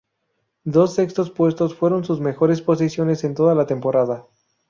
[0.63, 4.25] Dos sextos puestos fueron sus mejores posiciones en toda la temporada.